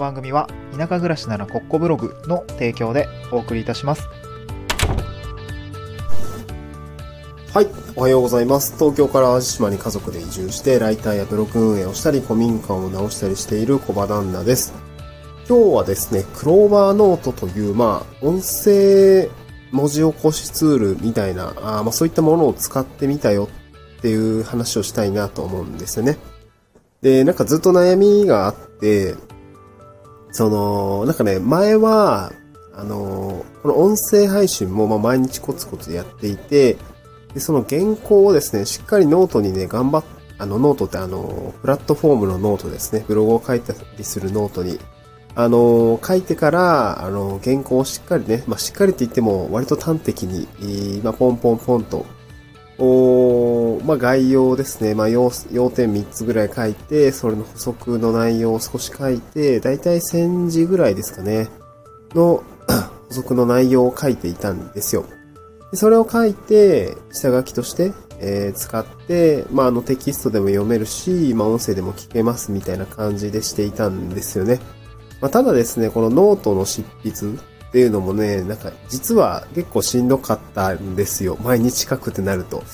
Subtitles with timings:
[0.00, 4.08] 番組は田舎暮らしならコッコブログの提供でお送りいたします。
[7.52, 8.74] はい、おはようございます。
[8.78, 14.72] 東京から淡路島に家族で移住して、ライターやブログ運営をしたり、古民家を直したりしている小場旦那です。
[15.48, 19.28] 今日はですね、クローバーノートという、まあ、音声
[19.72, 23.48] 文字起こしツールみたいな、あまあそういったものを使ってみたよ
[23.98, 26.18] っていう話をしたいなと思うんですよね。
[27.02, 29.16] で、なんかずっと悩みがあって、
[30.32, 32.32] その、なんかね、前は、
[32.74, 36.76] あの、この音声配信もま毎日コツコツやっていて、
[37.34, 40.04] で、その原稿をですね、しっかりノートにね、頑張っ、
[40.38, 44.78] あの、ノートってあの、プラットフォームのノートですね、ブログを書いたりするノートに、
[45.34, 52.06] あの、書いてから、あの、原稿をしっかりね、まあ、しっかりって言っても、割と端的に、えーまあ、ポンポンポンと、
[52.82, 54.94] おまあ、概要ですね。
[54.94, 61.48] まあ、要、要点3つぐらい書いて、それの補足の内容を少し書いて、だいたい1000字ぐらいですかね。
[62.14, 62.42] の
[63.08, 65.04] 補足の内容を書いていたんですよ。
[65.70, 74.58] でそれを書いて、下書きとして、えー使って、まあ、あのテキストでも読めるし、まあ、音声でも聞けますみたいな感じでしていたんですよね。
[75.20, 77.38] まあ、ただですね、このノートの執筆
[77.70, 81.38] っていうのもね、なんか実は結構しんどかったんですよ。
[81.40, 82.64] 毎日書くってなると。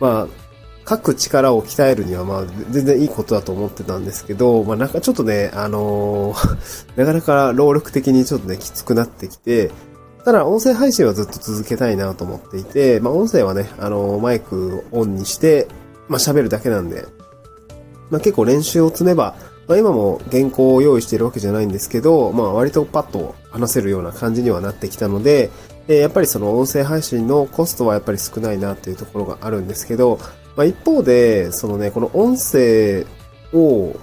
[0.00, 9.70] まあ、書く力を鍛えるにはまあ全然いいことだと思ってたんですけど、まあなんかちょっとね、あのー なかなか労力的にちょっとね、きつくなってきて、
[10.24, 15.68] ただ音声配信はずっと続けたいなと思っていて、まあ音声はね、あのーマイクオンにして、
[16.08, 17.04] まあ喋るだけなんで、
[18.08, 19.34] まあ結構練習を積めば、
[19.68, 25.50] まあ今も原稿を用意しているわけじゃないんですけど、まあ割とパッと話せるような感じにはなってきたので、
[25.88, 30.18] えやっぱりその音声配信のコストはやっぱり少ないなっていうところがあるんですけど、
[30.56, 33.06] まあ一方で、そのね、この音声
[33.52, 33.94] を、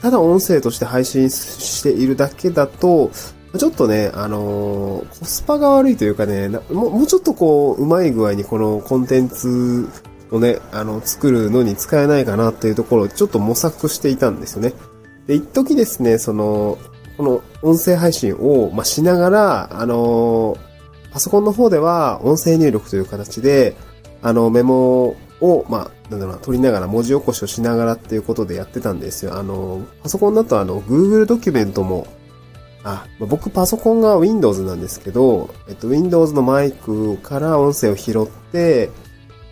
[0.00, 3.10] ただ音声として配信しているだけだと、
[3.56, 9.88] ちょっとね、あのーコスパが悪いというかね、もうもうちょっとこう、うまい具合にこのコンテンツ
[10.32, 14.72] をね、あの、作るのに使えないかなっていうところをちょっと模索していたんですよね。
[15.26, 16.78] で、一時ですね、その、
[17.16, 20.56] この音声配信を、まあ、しながら、あの
[21.12, 23.76] パソコンの方では音声入力という形で、
[24.22, 29.36] あの、メモを、まあ、なんだろう、取りながら文字起こしをしながらっていうことでやってたんですよ。
[29.36, 32.06] あの、パソコンだとあの、Google ドキュメントも、
[32.82, 38.90] あ、まあ僕パソコンが Windows なんですけど、えっと、Windows のマイクから音声を拾って、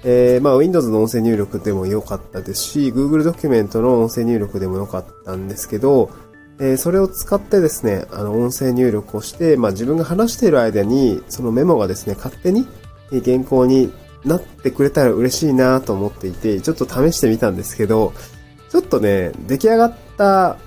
[0.05, 6.11] えー、まあ Windows の音声入力でも良かったですし、Google ドキュメントの音声入力でも良かったんですけど、
[6.59, 12.67] えーそれを使ってですね、あの、音声入力をして、まあ自分が話している間に、そのメモがですね、勝手に
[13.11, 13.93] 原稿に
[14.25, 18.13] なってくれたら嬉しいなと思っていて、ちょっと試してみたんですけど、
[18.71, 20.59] ちょっとね、出来上がった、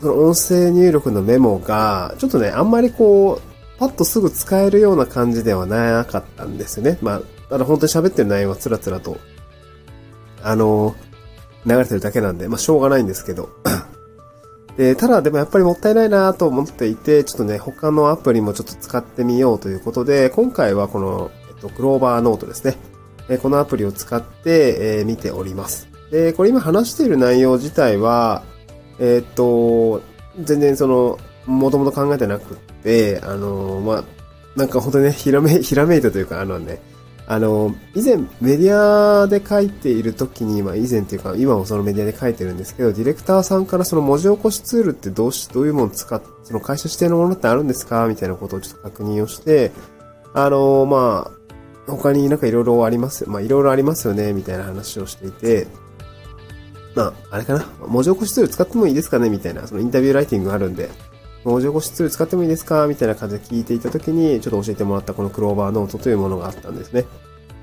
[0.00, 6.98] その音声入力のメモが、ちょっとね、あんまりこう、パッとすぐ使えるような感じではなかったんですよね。
[7.00, 9.18] まあ、ただ本当に喋ってる内容はつらつらと、
[10.42, 10.94] あの、
[11.66, 13.50] 流れてるだけなんで、まあしょうがないんですけど。
[14.76, 22.76] で、ただでもやっぱりもったいないなと思っていて、ちょっとね、他のアプリもちょっと使ってみようということで、今回はこの、えっと、クローバーノートですね。
[23.28, 25.88] えこのアプリを使って、えー見ております。
[26.10, 28.42] で、これ今話している内容自体は、
[28.98, 30.02] えーっと、
[30.42, 34.04] 全然その、もともと考えてなくって、あの、まあ、
[34.56, 36.80] なんか本当にね、ひらめ、ひらめいたというか、あのね、
[37.26, 48.06] あの、以前メディアで書いている時に、まあ以前っていうか、今もそのメディアで書いてるんですけど、ディレクターさんからその文字起こしツールってどうし、どういうもの使って、その会社指定のものってあるんですか？
[48.06, 49.72] みたいなことをちょっと確認をして、
[50.34, 51.30] あの、ま
[51.86, 55.66] あ、他になんかいろいろあります、まあいろいろありますよね、みたいな話をしていて、
[56.94, 59.30] まあ、あれかな、文字起こしツール使ってもいいですかね？
[59.30, 60.90] みたいな、そのインタビューライティングがあるんで、
[61.44, 62.86] 文字起こしツール使ってもいいですか？
[62.86, 67.04] みたいな感じで聞いていたときに、ちょっと教えてもらったこのクローバーノートというものがあったんですね。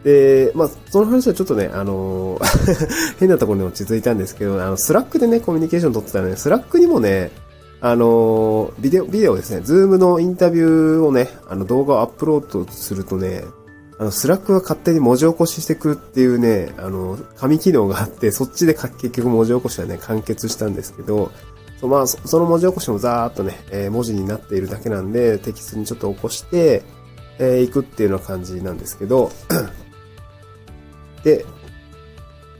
[0.04, 2.40] で、まあ、その話はちょっとね、あの
[3.20, 7.32] 変なところにも続いたんですけど、あの、 Slack でね、コミュニケーション取ってたらね、 Slack にもね、
[7.84, 13.44] あのビデオ、ビデオですね、 Zoom のインタビューをね、あの動画をアップロードするとね、
[13.98, 21.32] あの、 Slack が勝手に文字起こししてくるっていうね、あの、神機能があって、そっちで結局文字起こしはね、完結したんですけど、
[21.82, 26.84] そまあ、その文字起こしもざーっとね、えー文字になっているだけなんで、テキストにちょっと起こして、
[27.40, 29.32] えー行くっていうような感じなんですけど、
[31.26, 31.44] で、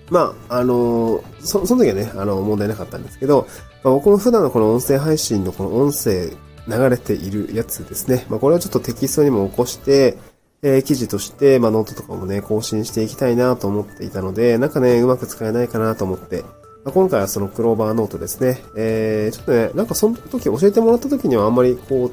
[0.10, 3.48] まあ、あのーそ、その時はね、あの、問題なかったんですけど、
[3.84, 6.32] まあ、僕も普段のこの音声配信のこの音声
[6.68, 8.26] 流れているやつですね。
[8.28, 10.18] まあ、これをちょっとテキストにも起こして、
[10.64, 16.44] えー記事として、まあ、ノートとかもね、更新していきたいなと思っていたので、なんかね、うまく使えないかなと思って、
[16.84, 18.62] ま、今回はその CLOVA Note ですね。
[18.76, 22.12] えー、ちょっとね、なんかその時教えてもらった時にはあんまりこう、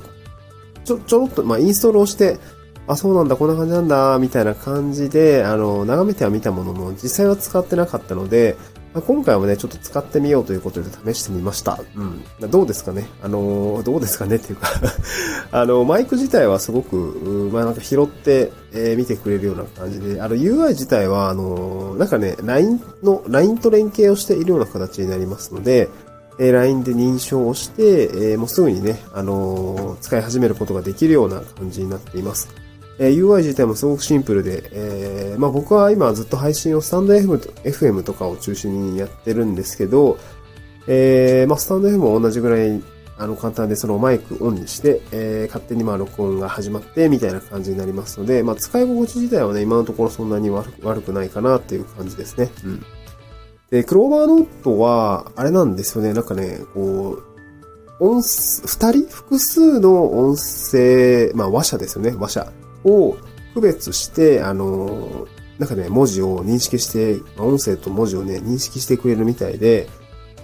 [0.85, 2.39] ちょ、ちょろっと、まあ、インストールをして、
[2.87, 8.57] あ、そうなんだ、こんな感じなんだ、みたいな感じで、あの、眺めては見たものの、実際は使ってなかったので、
[8.95, 11.79] まあ、今回はね、ちょっと使ってみようということで試してみました。
[11.95, 12.51] うん。
[12.51, 13.07] どうですかね？
[13.23, 14.37] あの、どうですかね？
[14.37, 14.69] っていうか
[15.53, 16.97] あの、マイク自体はすごく、
[17.53, 25.89] まあなんか拾って、えー、見てくれるような感じで、あの UI 自体は、あの、なんかね、LINE の、LINE と連携をしているような形になりますので、
[26.41, 32.49] え LINE で認証をして、えー、もうすぐにね、あのー、使い始めることができるような感じになっています。
[32.99, 40.19] え、UI 自体もすごくシンプルで、えー、まあ僕は今ずっと配信をスタンド FM と FM とかを中心にやってるんですけど、
[40.89, 42.83] えー、まあスタンド FM も同じぐらい
[43.19, 52.51] あの簡単でそのマイクオンにして、えー、勝手にまあ録音が始まってみたいな感じになりますので、まあ使い心地自体はね、今のところそんなに悪悪くないかなっていう感じですね。
[52.65, 52.87] うん。
[53.71, 57.19] で、クローバーノートは、あれなんですよね、なんかね、こ
[58.01, 62.53] う、音、二人複数の音声、まあ話者ですよね、話者。
[62.85, 63.17] を
[63.55, 65.27] 区別して、あの、
[65.59, 69.89] なんかね、文字を認識して、音声と文字をね、認識してくれるみたいで、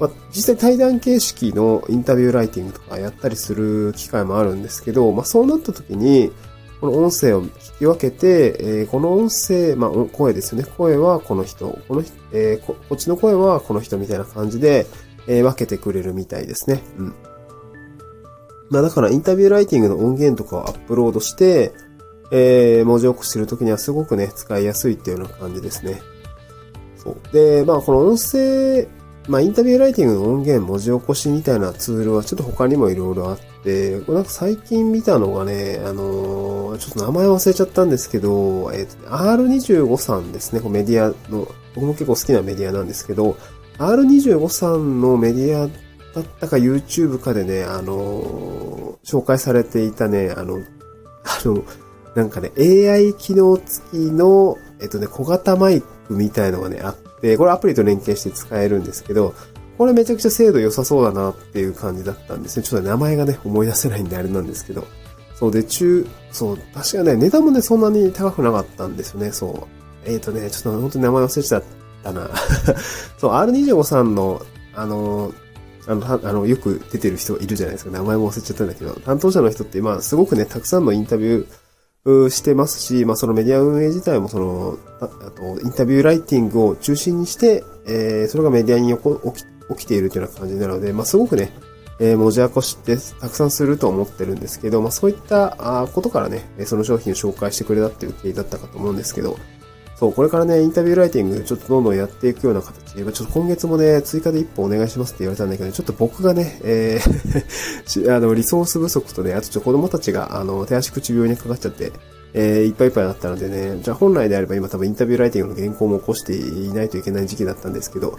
[0.00, 6.32] まあ、実際対談形式のインタビューライティングとかやったりする機会もあるんですけど、まあ、そうなった時に、
[6.80, 10.66] この音声を聞き分けて、えー、この音声、まあ、声ですよね。
[10.76, 14.86] 声はこの人、この人、えー、ここっちの声はこの人みたいな感じで、
[15.26, 16.82] えー、分けてくれるみたいですね。
[16.98, 17.14] うん。
[18.68, 21.72] まあ、だからインタビューライティングの音源とかをアップロードして、
[22.36, 26.02] えー、文字起こしするときにはすごくね、使いやすいっていうような感じですね。
[26.96, 27.32] そう。
[27.32, 28.88] で、まあ、この音声、
[29.28, 41.46] まあ、インタビューライティングの音源文字起こしみたいなツールはちょっと他にもいろいろあって、なんか最近見たのがね、あのー、ちょっと名前忘れちゃったんですけど、えっ、ー、と、R25 さんですね、メディアの、
[41.76, 43.36] 僕も結構好きなメディアなんですけど、
[43.78, 50.58] R25 さんのメディアだったか YouTube かでね、あのー、紹介されていたね、あの、
[51.24, 51.62] あの、
[52.14, 59.34] なんかね、AI 機能付きの、えっとね、小型マイクみたいのがね、あって、これアプリと連携して使えるんですけど、
[59.76, 62.62] これめちゃくちゃ精度良さそうだなっていう感じだったんですね。
[62.62, 64.86] ちょっと名前がね、思い出せないんであれなんですけど。
[65.34, 70.08] そうで、中、そう、確かね、値段もね、そんなに高くなかったんですよね、そう。
[70.08, 71.62] えっ、ー、とね、ちょっと本当に名前忘れちゃっ
[72.04, 72.30] たな。
[73.18, 74.40] そう、R25 さんの、
[74.74, 75.32] あの、
[75.86, 77.90] あの、あの、よく出てる人いるじゃないですか。
[77.90, 81.46] 名前も忘れちゃったんだけど、担当者の人って、まあ、すごくね、たくさんのインタビュー、
[82.30, 91.52] してますし、まあ、そのメディア運営自体もその、あと、インタビューライティングを中心にして、えー、それがメディアに起き起きているというような感じなので、まあ、すごくね、
[92.00, 99.38] えー、文字起こしってたくさんすると思ってるんですけど、まあ、そういったことからね、その商品を紹介してくれたっていう経緯だったかと思うんですけど、
[99.96, 111.92] そう、これからね、インタビューライティング、ちょっとどんどんやっていくような形で、ちょっと今月もね、追加で一歩お願いしますって言われたんだけど、ちょっと僕がね、えー あの、リソース不足とね、あとちょっと子供たちが、あの、手足口病にかかっちゃって、
[112.34, 118.18] えー、いっぱいいっぱいだったのでね、じゃあ本来であれば今多分インタビューライティングの原稿も起こしていないといけない時期だったんですけど、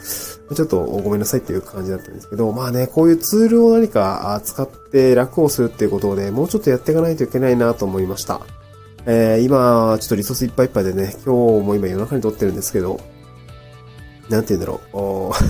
[0.55, 8.39] ちょっとごめんなさいっていう感じだったんですけど、まあね、こういうツールを何か使って楽をするっていうことをね、もうちょっとやっていかないといけないなと思いました。
[9.05, 12.99] えー、今、ちょっとリソースいっぱいいっぱいでね、今日も今夜中に撮ってるんですけど、
[14.29, 15.33] なんて言うんだろう。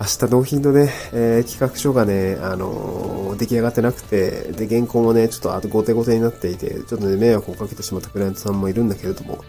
[0.00, 9.44] 明日納品のね、えー、企画書がね、あのー、出来上がってなくて、で、原稿もね、ちょっとあと後手後手になっていて、ちょっとね、迷惑をかけてしまったクライアントさんもいるんだけれども、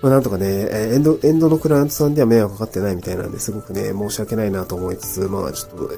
[0.00, 5.94] まあ、なんとかね、えエンド、エンドのクライアントさんでは迷惑かかってないみたいなんで、すごくね、申し訳ないなと思いつつ、まあちょっと、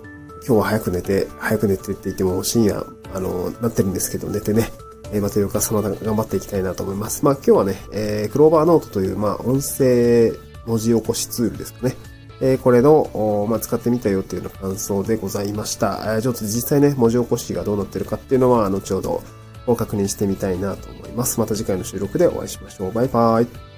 [0.47, 2.85] 今日は早く寝て、早く寝てって言っても深夜、
[3.15, 4.71] あのー、なってるんですけど、寝てね、
[5.13, 7.25] えー、また翌朝また頑張っていきたいなと思います。
[7.25, 10.33] まあ今日はね、えー、クローバーノートという、まあ音声
[10.67, 11.97] 文字起こしツールですかね。
[12.41, 16.01] えーこれの、まあ、使ってみたよっていうような感想でございました。
[16.05, 19.23] えーちょっと実際ね、文字起こしがどうなってるかっていうのは、後ほど
[19.77, 21.39] 確認してみたいなと思います。
[21.39, 22.93] また次回の収録でお会いしましょう。
[22.93, 23.70] バイバイ。